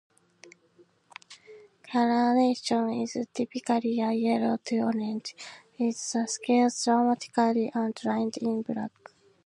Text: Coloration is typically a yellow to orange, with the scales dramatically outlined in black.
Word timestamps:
Coloration 1.91 2.89
is 2.91 3.15
typically 3.35 4.01
a 4.01 4.11
yellow 4.11 4.57
to 4.65 4.77
orange, 4.79 5.35
with 5.77 6.11
the 6.13 6.27
scales 6.27 6.83
dramatically 6.83 7.71
outlined 7.75 8.37
in 8.37 8.63
black. 8.63 8.91